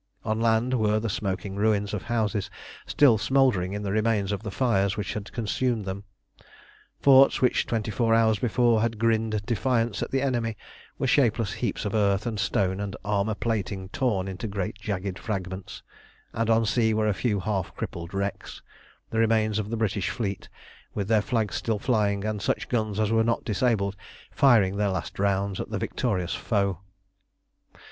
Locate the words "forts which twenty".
6.99-7.91